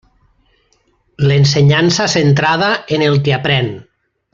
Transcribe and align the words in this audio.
L'ensenyança 1.31 2.09
centrada 2.17 2.73
en 2.99 3.07
el 3.11 3.23
que 3.29 3.41
aprén. 3.41 3.75